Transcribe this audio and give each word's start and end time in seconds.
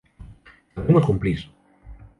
¡Sabremos 0.73 1.05
cumplir! 1.05 1.39